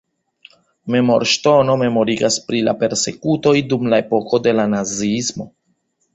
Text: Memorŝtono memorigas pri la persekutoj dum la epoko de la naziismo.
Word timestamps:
Memorŝtono 0.95 1.75
memorigas 1.81 2.39
pri 2.47 2.63
la 2.69 2.73
persekutoj 2.81 3.55
dum 3.75 3.87
la 3.95 4.01
epoko 4.07 4.43
de 4.49 4.57
la 4.63 4.69
naziismo. 4.75 5.49